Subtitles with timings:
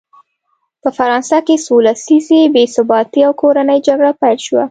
[0.81, 4.59] په فرانسه کې څو لسیزې بې ثباتي او کورنۍ جګړه پیل شوه.